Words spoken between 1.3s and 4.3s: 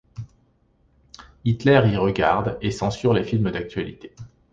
Hitler y regarde et censure les films d'actualité.